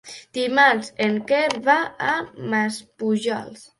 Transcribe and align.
Dimarts 0.35 0.87
en 1.07 1.19
Quer 1.31 1.43
va 1.67 1.77
a 2.15 2.17
Maspujols. 2.55 3.63